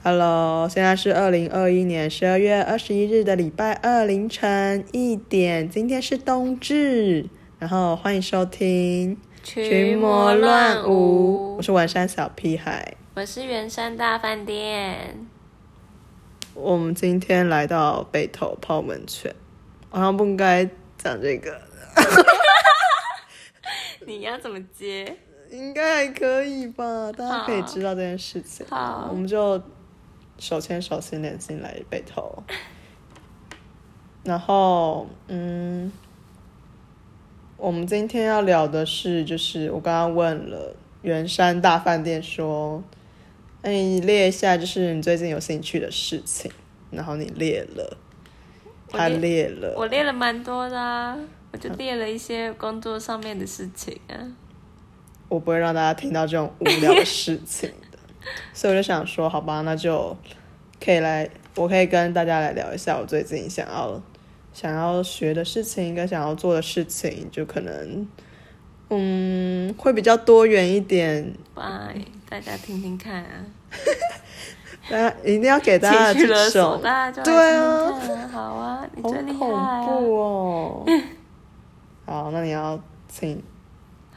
[0.00, 7.28] Hello，现在是二零二一年十二月二十一日的礼拜二凌晨一点，今天是冬至，
[7.58, 15.26] 然后欢迎收听群魔乱舞，我是文山小屁孩，我是圆山大饭店，
[16.54, 19.34] 我们今天来到北投泡温泉，
[19.90, 20.64] 好像不应该
[20.96, 21.60] 讲这个，
[24.06, 25.16] 你要怎么接？
[25.50, 29.60] 应该还可以吧，大家可以知道这件事情，好，我们就。
[30.38, 32.42] 手牵手，心连心来北投，
[34.22, 35.90] 然后，嗯，
[37.56, 42.82] 我们今天要聊的是，就是我刚刚问了圆山大饭店说，
[43.62, 46.50] 哎，你列一下，就是你最近有兴趣的事情，
[46.90, 47.96] 然后你列了，
[48.88, 51.18] 他列了，我列了蛮多的啊，
[51.52, 54.14] 我就列了一些工作上面的事情啊，
[55.28, 57.72] 我不会让大家听到这种无聊的事情。
[58.52, 60.16] 所以我就想说，好吧，那就
[60.84, 64.00] 可以来，我可以跟大家来聊一下我最近想要
[64.52, 68.06] 想要学的事情，跟想要做的事情，就可能，
[68.90, 71.32] 嗯，会比较多元一点。
[71.54, 71.94] 拜，
[72.28, 73.44] 大家听听看啊！
[74.90, 76.78] 大家一定要给大家 这首，
[77.22, 77.92] 对啊，
[78.32, 80.86] 好啊，你最厉害啊，好恐怖哦！
[82.06, 83.42] 好，那你要请。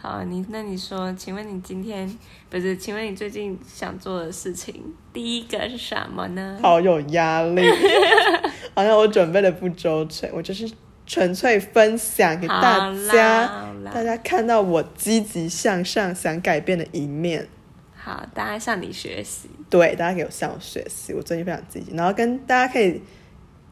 [0.01, 2.11] 好，你那你说，请问你今天
[2.49, 2.75] 不是？
[2.75, 6.57] 请问你最近想做的事情，第一个是什么呢？
[6.59, 7.61] 好有压力，
[8.73, 10.67] 好像我准备的不周全，我就是
[11.05, 17.47] 纯粹分享给大家，大家看到我积极向上、想改变的一面。
[17.95, 19.51] 好，大家向你学习。
[19.69, 21.13] 对，大家可以向我学习。
[21.13, 22.99] 我最近非常积极，然后跟大家可以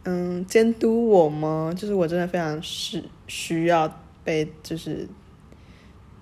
[0.03, 1.73] 嗯监督我吗？
[1.75, 3.91] 就是我真的非常是需要
[4.23, 5.09] 被就是。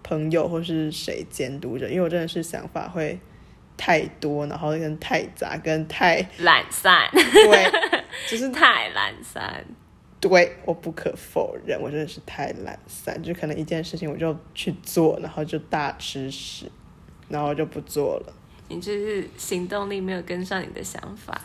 [0.07, 1.89] 朋友或是谁监督着？
[1.89, 3.19] 因为我真的是想法会
[3.75, 7.09] 太多，然后跟太杂，跟太懒散。
[7.11, 7.71] 对，
[8.29, 9.65] 就是太懒散。
[10.21, 13.21] 对，我不可否认，我真的是太懒散。
[13.21, 16.71] 就可能一件事情我就去做，然后就大吃屎，
[17.27, 18.33] 然后就不做了。
[18.69, 21.39] 你就是行动力没有跟上你的想法。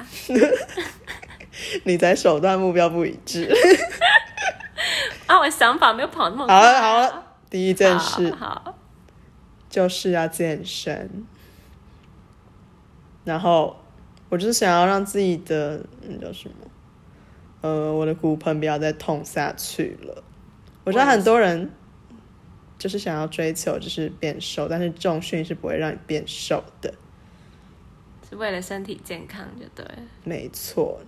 [1.85, 3.53] 你才手段目标不一致。
[5.27, 6.55] 啊，我想法没有跑那么快。
[6.55, 7.32] 好了好了。
[7.53, 8.35] 第一件事，
[9.69, 11.27] 就是要健身。
[13.27, 13.77] 然后，
[14.31, 16.55] 我就是想要让自己的那叫什么，
[17.61, 20.25] 呃，我的骨盆不要再痛下去了。
[20.85, 21.71] 我知道很多人
[22.79, 26.95] 就是想要追求就是变瘦，但是重训是不会让你变瘦的，
[28.31, 29.87] 是为了身体健康就对。
[30.25, 30.99] 没错，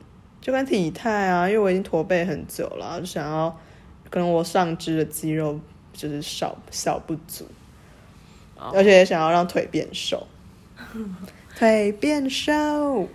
[0.42, 3.58] 就跟体态啊，因为我已经驼背很久了，就想要
[4.10, 5.58] 可能我上肢的肌肉。
[5.94, 7.46] 就是少少不足
[8.58, 8.74] ，oh.
[8.74, 10.26] 而且也想要让腿变瘦，
[11.56, 13.08] 腿变瘦。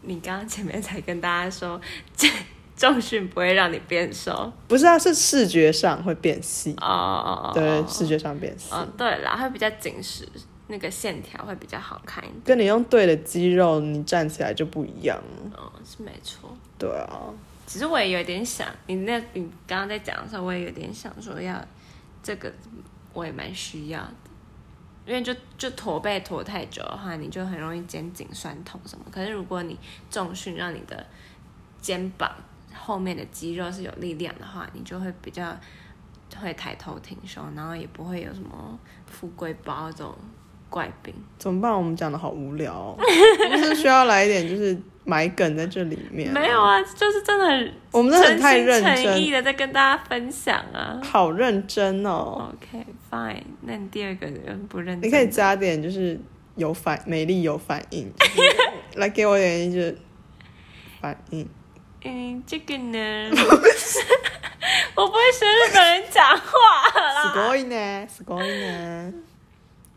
[0.00, 1.80] 你刚刚前面才跟大家说，
[2.16, 2.28] 这
[2.76, 7.46] 重训不会让你变瘦，不是啊，是视觉上会变细哦。
[7.46, 7.54] Oh.
[7.54, 8.70] 对，视觉上变细。
[8.70, 10.28] Oh, 对啦，会比较紧实，
[10.68, 12.40] 那个线条会比较好看一点。
[12.44, 15.18] 跟你用对的肌肉，你站起来就不一样。
[15.56, 16.54] 哦，是没错。
[16.78, 17.32] 对啊，
[17.66, 21.58] 其实我也有点想，你那，你刚刚在讲的时候，我也有点想说要。
[22.24, 22.50] 这个
[23.12, 24.14] 我也蛮需要的，
[25.06, 29.04] 因为就就驼背驼太久的话，你就很容易肩颈酸痛什么。
[29.12, 29.78] 可是如果你
[30.10, 31.06] 重训，让你的
[31.80, 32.34] 肩膀
[32.74, 35.54] 后面的肌肉是有力量的话，你就会比较
[36.40, 38.76] 会抬头挺胸，然后也不会有什么
[39.06, 40.14] 富贵包这种
[40.70, 41.14] 怪病。
[41.38, 41.70] 怎么办？
[41.70, 44.80] 我们讲的好无聊哦， 不是需要来一点就是。
[45.05, 52.53] 埋梗在这里面，没有啊，就是真的很，我们真的很太认真，诚意的在跟大家分享啊，好认真哦。
[52.53, 56.19] OK，fine，那你第二个人不认真，你可以加点就是
[56.55, 58.41] 有反美丽有反应，就是、
[58.95, 59.95] 来给我点一个
[61.01, 61.47] 反应。
[62.03, 63.29] 嗯，这个呢，
[64.95, 67.23] 我不会学日本人讲话啦。
[67.25, 69.13] すごいね，すごいね。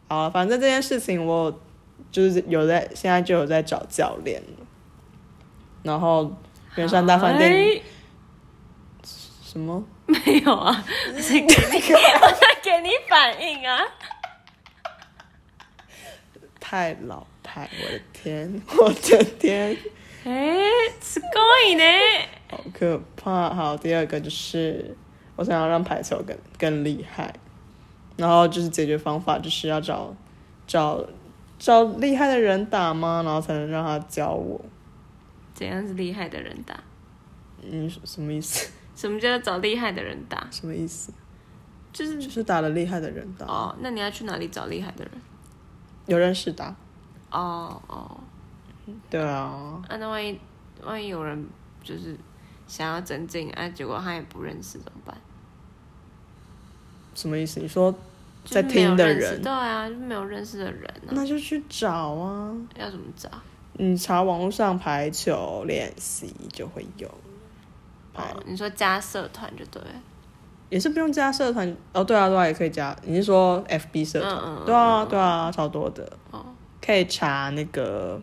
[0.09, 1.61] 好，反正这件事情我
[2.11, 4.43] 就是有在，现在就有在找教练。
[5.87, 6.31] 然后
[6.77, 7.83] 圆山大饭店，
[9.45, 9.85] 什么？
[10.07, 13.81] 没有啊，我 在给你，我在给你反应啊！
[16.61, 19.77] 太老派，我的天， 我的天！
[20.25, 20.63] 哎，
[21.01, 23.55] すごいね，好可怕！
[23.55, 24.97] 好，第二个就是
[25.37, 27.35] 我想要让排球更更厉害，
[28.17, 30.15] 然后就是解决方法就是要找
[30.67, 31.05] 找
[31.59, 33.23] 找厉害的人打吗？
[33.25, 34.61] 然后才能让他教我。
[35.58, 36.80] 怎样是厉害的人打？
[37.64, 38.70] 你什么意思？
[38.96, 40.48] 什么叫找厉害的人打？
[40.52, 41.12] 什么意思？
[41.92, 43.48] 就是就是打了厉害的人打。
[43.48, 45.14] 哦，那你要去哪里找厉害的人？
[46.06, 46.76] 有认识打。
[47.32, 48.20] 哦哦，
[49.10, 49.82] 对啊。
[49.90, 50.40] 啊，那万一
[50.84, 51.48] 万一有人
[51.84, 52.16] 就是
[52.68, 55.18] 想要增进，啊，结果他也不认识怎么办？
[57.16, 57.60] 什么意思？
[57.60, 57.92] 你说
[58.46, 59.42] 在听的人？
[59.42, 62.56] 对啊，就没有认识的人，啊，那就去找啊。
[62.76, 63.28] 要怎么找？
[63.78, 67.08] 你查网络上排球练习就会有。
[68.14, 69.82] 哦，你说加社团就对。
[70.70, 72.94] 也是不用加社团哦，对啊，对啊，也可以加。
[73.04, 74.36] 你是说 FB 社团？
[74.36, 76.12] 嗯嗯，对啊，对啊，超多的。
[76.32, 76.46] 哦，
[76.82, 78.22] 可以查那个。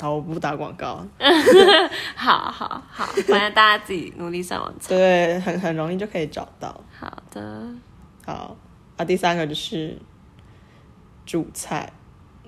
[0.00, 1.04] 好，我不打广告。
[2.16, 4.88] 好好好，反正大家自己努力上网查。
[4.90, 6.80] 对，很很容易就可以找到。
[6.98, 7.66] 好的。
[8.24, 8.56] 好
[8.96, 9.98] 啊，第三个就是
[11.26, 11.92] 主菜。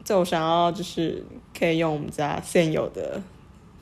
[0.08, 1.22] 这我想要就是
[1.54, 3.22] 可以用我们家现有的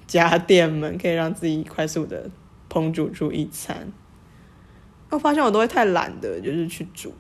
[0.08, 2.28] 家电们，可以让自己快速的
[2.69, 3.93] 烹煮出一餐。
[5.08, 7.14] 我发现我都会太懒的，就是去煮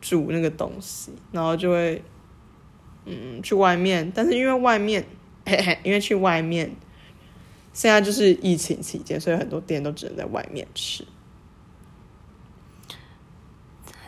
[0.00, 2.00] 煮那个东西，然后就会。
[3.04, 5.04] 嗯，去外面，但是因为外面，
[5.44, 6.70] 嘿嘿，因为去外面，
[7.72, 11.04] 现在就是疫情期间，所以很多店都只能在外面吃。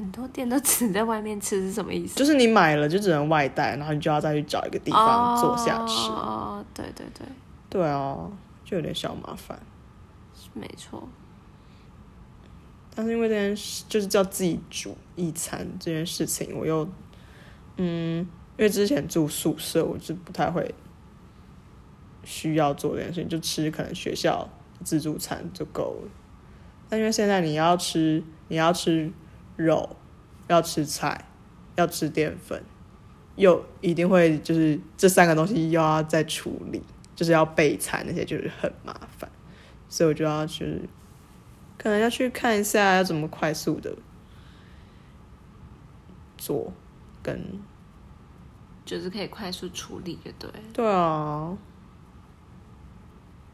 [0.05, 2.15] 很多店都只能在外面吃是什么意思？
[2.15, 6.11] 就是你买了就只能外带，然后你就要再去找一个地方坐下吃。
[6.11, 7.27] 哦，对对对，
[7.71, 8.31] 对啊，
[8.67, 9.59] 就有点小麻烦。
[10.53, 11.09] 没错。
[12.95, 16.87] 但是因为这件事，就是叫自己煮一餐这件事情，我又
[17.79, 18.27] 嗯。
[18.57, 20.73] 因为之前住宿舍，我就不太会
[22.23, 24.49] 需要做这件事情，就吃可能学校
[24.85, 26.09] 自助餐就够了。
[26.89, 29.11] 但因为现在你要吃，你要吃
[29.57, 29.97] 肉，
[30.49, 31.27] 要吃菜，
[31.77, 32.63] 要吃淀粉，
[33.37, 36.83] 又一定会就是这三个东西又要再处理，
[37.15, 39.31] 就是要备餐那些，就是很麻烦，
[39.89, 40.89] 所以我就要去，
[41.79, 43.97] 可能要去看一下要怎么快速的
[46.37, 46.73] 做
[47.23, 47.61] 跟。
[48.85, 50.51] 就是可以快速处理，就对。
[50.75, 51.57] 对啊。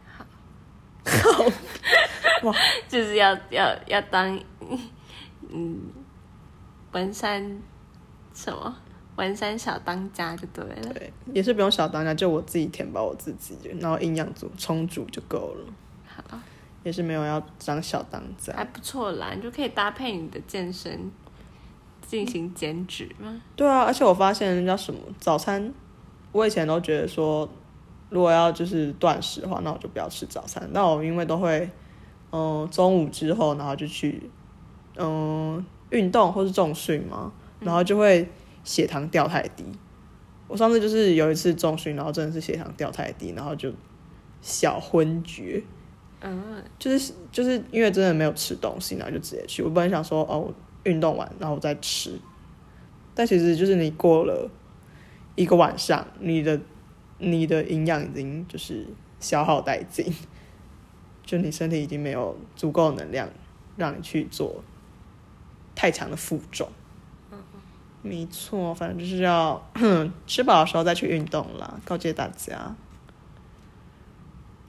[0.04, 0.26] 好。
[1.06, 1.44] 好。
[2.42, 2.56] 哇，
[2.88, 4.36] 就是要要要当，
[5.52, 5.78] 嗯，
[6.92, 7.60] 文山
[8.32, 8.76] 什么
[9.16, 10.92] 文山小当家就对了。
[10.94, 15.64] 对，也是不用小当家，就我自己填饱我自己，然后营养足充足就够了。
[16.06, 16.38] 好。
[16.82, 18.54] 也是没有要当小当家。
[18.54, 21.10] 还不错啦，你就可以搭配你的健身。
[22.02, 23.40] 进行减脂吗？
[23.54, 25.72] 对啊，而且我发现人家什么早餐，
[26.32, 27.48] 我以前都觉得说，
[28.08, 30.68] 如果要就是断食的话，那我就不要吃早餐。
[30.72, 31.70] 那我因为都会，
[32.32, 34.28] 嗯，中午之后然后就去，
[35.00, 38.28] 嗯，运动或是重训嘛，然后就会
[38.62, 39.64] 血糖掉太低。
[40.46, 43.72] 我上次就是有一次重训，然后真的是血糖掉太低，然后就
[44.40, 45.62] 小昏厥。
[46.20, 49.62] 嗯，就是就是因为真的没有吃东西，然后就直接去。
[49.62, 50.52] 我本来想说哦。
[50.84, 52.18] 运动完，然后我再吃，
[53.14, 54.50] 但其实就是你过了
[55.34, 56.58] 一个晚上，你的
[57.18, 58.86] 你的营养已经就是
[59.18, 60.10] 消耗殆尽，
[61.22, 63.28] 就你身体已经没有足够能量
[63.76, 64.64] 让你去做
[65.74, 66.68] 太强的负重。
[67.30, 67.38] 嗯，
[68.02, 69.62] 没错，反正就是要
[70.26, 72.74] 吃饱的时候再去运动啦，告诫大家。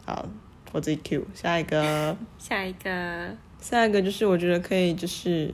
[0.06, 0.26] 好，
[0.72, 5.54] 我自己 Q 下一个， 下一个，下一个就是我觉得可以就是。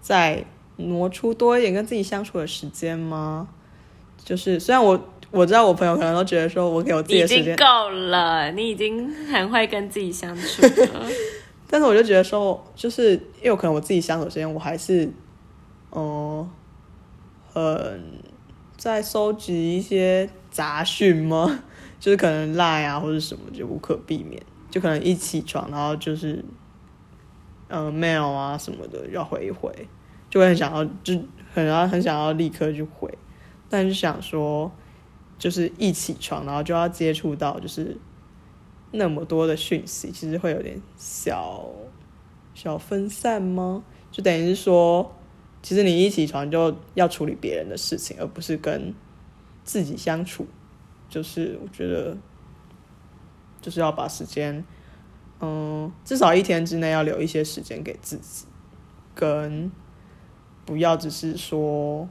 [0.00, 0.44] 再
[0.76, 3.48] 挪出多一点跟自己相处的时间吗？
[4.22, 11.06] 就是虽然我我知道我朋友可能都觉得说我给我自己的时间够了，你已经很会跟自己相处了。
[11.68, 15.12] 但是我就觉得说，就是因为可能我自己相处时间，我还是
[15.92, 16.48] 嗯
[17.52, 18.00] 很
[18.76, 21.60] 在收集一些杂讯吗？
[22.00, 26.44] 就是可能赖啊或者什么就无可避免，就可能一起床然后就是。
[27.68, 29.88] 嗯，mail 啊什么的要回一回，
[30.28, 31.18] 就会很想要，就
[31.54, 33.10] 很要很想要立刻就回，
[33.70, 34.70] 但是想说，
[35.38, 37.96] 就是一起床然后就要接触到就是
[38.96, 41.68] 那么多的讯息，其实会有点小
[42.54, 43.84] 小分散吗？
[44.12, 45.12] 就等于是说，
[45.62, 48.94] 其实你一起床就要处理别人的事情，而不是跟
[49.64, 50.46] 自己相处，
[51.08, 52.16] 就是我觉得
[53.60, 54.64] 就是要把时间。
[55.40, 58.46] 嗯，至少一天之内要留一些时间给自己，
[59.14, 59.70] 跟
[60.64, 62.08] 不要只是说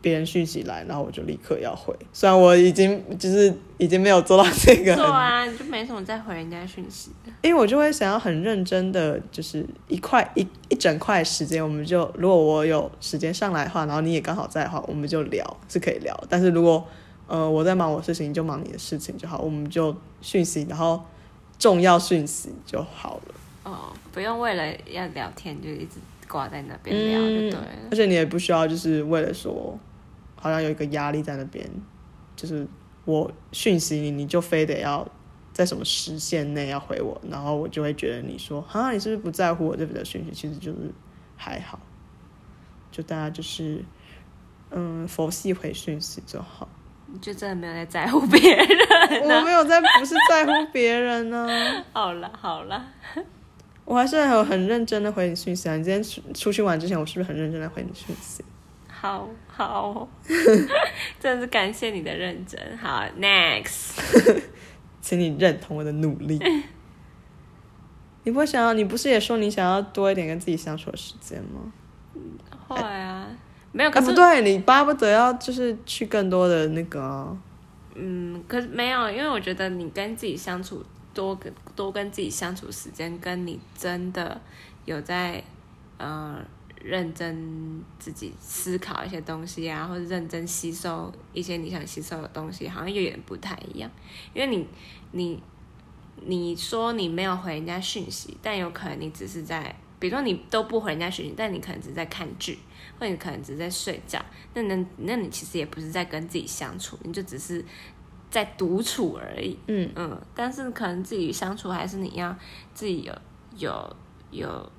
[0.00, 1.94] 别人讯息来，然后我就立刻要回。
[2.12, 7.32] 虽然我已经就是已经没有做到这个，做啊，你就没什么再回人家讯息的。
[7.42, 16.18] 因为我就会想要很认真的，就是一块一一整块时间，我们就如果我有时间上来的话，然后你也刚好在的话，我们就聊是可以聊。
[16.28, 16.86] 但是如果
[17.26, 21.00] 呃我在忙我的事情，你就忙你的事情就好，我们就讯息，然后。
[21.58, 27.66] 重要讯息就好了哦，不用为了要聊天就一直挂在那边聊就对了。
[27.82, 29.78] 嗯，而且你也不需要就是为了说
[30.40, 31.64] 好像有一个压力在那边，
[32.34, 32.66] 就是
[33.04, 35.06] 我讯息你，你就非得要
[35.52, 40.32] 在什么时限内要回我，然后我就会觉得你说啊，你是不是不在乎我这边的讯息？
[40.32, 40.90] 其实就是
[41.36, 41.78] 还好，
[42.90, 43.84] 就大家就是
[44.70, 46.66] 嗯，佛系回讯息就好。
[47.12, 48.68] 你就真的没有在在乎别人？
[49.24, 51.84] 我没有在，不是在乎别人呢、啊。
[51.92, 52.86] 好了好了，
[53.84, 55.76] 我还是有很认真的回你讯息啊！
[55.76, 58.44] 你今天出出去玩之前，我是不是很认真的回你讯息？
[59.00, 60.06] 好好，
[61.18, 62.60] 真的是感谢你的认真。
[62.76, 63.98] 好，next，
[65.00, 66.38] 请你认同我的努力。
[68.24, 68.74] 你不会想要？
[68.74, 71.72] 你不是也说你想要多一点跟自己相处的时间吗？
[72.68, 73.26] 会啊。
[73.72, 77.34] 没有，可是、啊、不对，你巴不得要就是去更多的那个、啊，
[77.94, 84.38] 嗯，可是没有，因为我觉得你跟自己相处多跟多跟自己相处时间，跟你真的
[84.84, 85.42] 有在
[85.96, 86.38] 呃
[86.82, 93.90] 认真自己思考一些东西啊，或者认真吸收一些你想吸收的东西，好像有点不太一样。
[94.34, 94.66] 因为你
[95.12, 95.42] 你
[96.22, 102.58] 你说你没有回人家讯息，但有可能你只是在，比如说你都不回人家讯息，但你可能只是在看剧。
[102.98, 104.22] 或你可能只是在睡觉，
[104.52, 107.64] 那那那你其实也不是在跟自己相处，你就只是
[108.30, 109.58] 在独处而已。
[109.68, 112.36] 嗯嗯，但是可能自己相处还是你要
[112.74, 113.14] 自己有
[113.56, 113.96] 有
[114.30, 114.72] 有，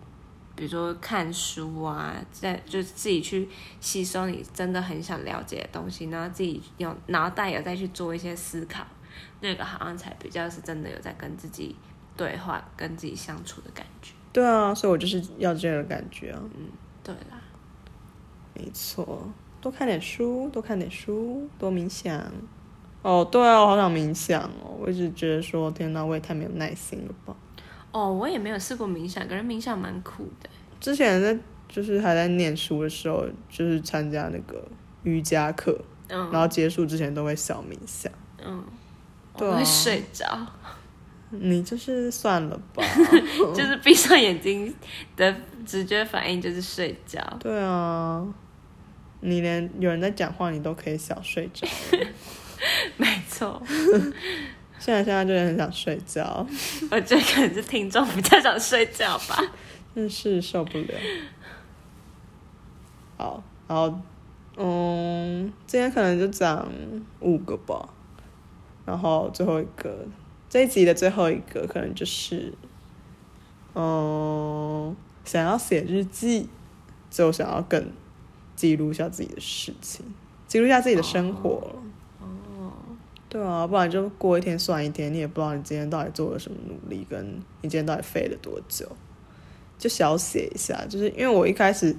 [0.55, 3.47] 比如说看书啊，在就是自己去
[3.79, 8.85] 吸收你真的很想了解的东西，然后自己用脑袋有再去做一些思考，
[9.39, 11.75] 那个好像才比较是真的有在跟自己
[12.15, 14.13] 对话、跟自己相处的感觉。
[14.33, 16.39] 对啊，所以我就是要这样的感觉啊。
[16.55, 16.67] 嗯，
[17.03, 17.41] 对啦。
[18.53, 19.27] 没错，
[19.59, 22.21] 多看点书，多看点书，多冥想。
[23.01, 24.77] 哦，对啊，我好想冥想哦。
[24.79, 27.35] 我一直觉得说，天哪，我也太没有耐心了吧。
[27.91, 30.49] 哦，我也没有试过冥想，可是冥想蛮酷的。
[30.79, 34.65] 之前在就是还在念书的时候，就是参加那个
[35.03, 35.77] 瑜伽课，
[36.09, 38.11] 嗯，然后结束之前都会小冥想。
[38.43, 38.63] 嗯，
[39.37, 40.25] 对啊，我会睡着。
[41.33, 42.83] 你就是算了吧，
[43.55, 44.73] 就是闭上眼睛
[45.15, 45.33] 的
[45.65, 47.21] 直觉反应就是睡觉。
[47.39, 48.27] 对啊，
[49.21, 51.65] 你连有人在讲话，你都可以小睡着。
[52.97, 53.61] 没错，
[54.81, 56.45] 现在现在就很想睡觉。
[56.89, 59.39] 我觉得可能是听众比较想睡觉吧，
[59.93, 60.93] 真是受不了。
[63.17, 63.95] 好，然后
[64.57, 66.67] 嗯，今天可能就讲
[67.19, 67.87] 五个吧，
[68.85, 70.05] 然后最后一个。
[70.49, 72.53] 这一集的最后一个可能就是，
[73.73, 76.49] 嗯，想要写日记，
[77.09, 77.89] 就想要更
[78.53, 80.05] 记录一下自己的事情，
[80.47, 81.75] 记录一下自己的生活。
[83.31, 87.25] 对啊，不然就过一天算一天，你也不知道你今天到底做了什么努力，跟
[87.61, 88.85] 你今天到底废了多久，
[89.77, 90.85] 就小写一下。
[90.89, 91.95] 就是因为我一开始，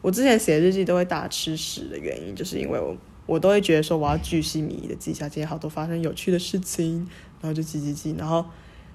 [0.00, 2.96] 我之前写日记都会大吃屎的原因，就是因为我
[3.26, 7.08] 我都会觉得说我要巨细靡遗的记下今天好多发生有趣的事情。
[7.40, 8.44] 然后就记记记，然后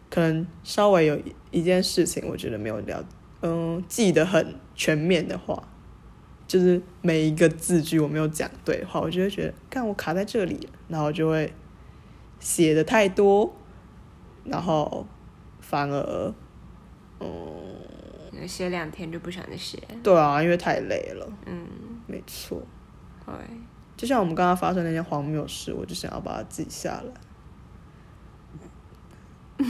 [0.10, 1.20] 可能稍微有
[1.52, 3.06] 一件事情，我觉得没有了，
[3.42, 5.68] 嗯，记得很全面的话，
[6.48, 11.52] 就是每一个字句我没有讲对的话，我就会觉得，看我卡在这里，然后就会
[12.40, 13.56] 写的太多，
[14.44, 15.06] 然后
[15.60, 16.34] 反而，
[17.20, 19.82] 嗯，写两天就不想再写。
[20.04, 21.28] 对啊，因为太累了。
[21.46, 21.68] 嗯，
[22.06, 22.62] 没错。
[23.26, 23.34] 对，
[23.98, 27.12] 就像我们刚刚发生那件荒谬事，我就想要把它记下来。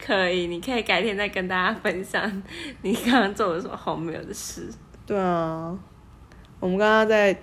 [0.00, 2.42] 可以，你可以改天再跟大家分享
[2.80, 4.66] 你刚刚做了什么荒谬的事。
[5.04, 5.78] 对啊，
[6.58, 7.38] 我们刚刚在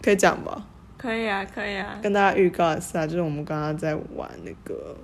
[0.00, 0.64] 可以讲吧？
[1.06, 2.00] 可以啊，可以啊。
[2.02, 4.96] 跟大家预告一下，就是我们刚刚在玩那个，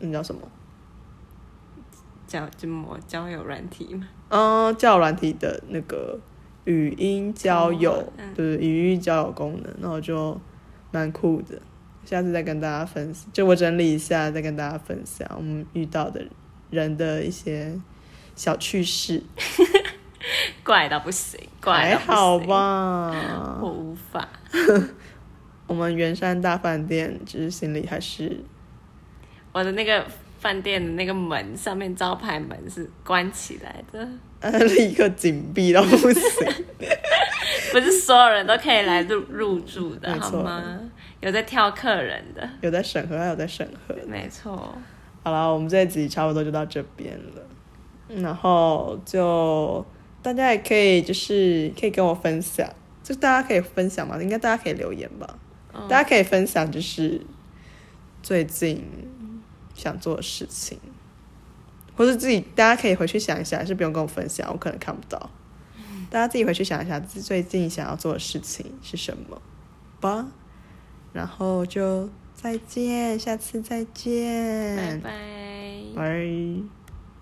[0.00, 0.40] 那叫什么？
[2.26, 4.08] 叫什么交友软体嘛？
[4.30, 6.18] 嗯，交友软体的那个
[6.64, 10.36] 语音交友，嗯、对，语音交友功能，然后就
[10.90, 11.56] 蛮酷的。
[12.04, 16.26] 下次再跟大家分享，就我整理一下，再跟大家分享我们遇到的
[16.70, 17.80] 人的一些
[18.34, 19.22] 小趣事。
[20.64, 23.58] 怪到不行，怪到不行，还好吧？
[23.62, 24.28] 我无法。
[25.66, 28.38] 我们圆山大饭店，其实心里还是
[29.52, 30.06] 我的那个
[30.38, 34.08] 饭店的那个门上面招牌门是关起来的，
[34.64, 36.12] 立刻紧闭到不行。
[37.72, 40.80] 不是所有人都可以来入入住的，好吗？
[41.20, 43.94] 有在挑客人的，有在审核，还有在审核。
[44.06, 44.74] 没错。
[45.22, 48.22] 好了，我们这一集差不多就到这边了。
[48.22, 49.84] 然后就
[50.22, 52.68] 大家也可以就是可以跟我分享，
[53.06, 55.38] 就大家可以分享嘛，应该大家可以留言吧。
[55.72, 57.24] 哦、大家可以分享就是
[58.20, 58.82] 最近
[59.76, 60.76] 想做的事情，
[61.96, 65.30] 或是自己大家可以回去想一下，还是不用跟我分享，我可能看不到。
[66.10, 69.40] 大家自己回去想一下，最近想要做的事情是什么
[70.00, 70.26] 吧。
[71.12, 75.10] 然后就再见，下次再见，拜拜，
[75.94, 76.75] 拜。